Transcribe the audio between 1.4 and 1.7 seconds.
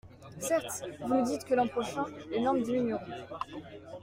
que l’an